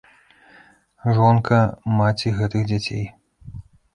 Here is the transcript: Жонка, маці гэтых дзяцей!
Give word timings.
Жонка, 1.17 1.59
маці 1.99 2.33
гэтых 2.39 2.61
дзяцей! 2.71 3.05